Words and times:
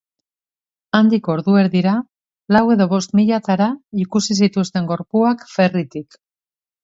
Handik 0.99 1.27
ordu 1.33 1.57
erdira, 1.63 1.91
lau 2.55 2.63
edo 2.75 2.87
bost 2.95 3.13
miliatara 3.19 3.67
ikusi 4.07 4.37
zituzten 4.45 4.91
gorpuak 4.93 5.47
ferrytik. 5.57 6.19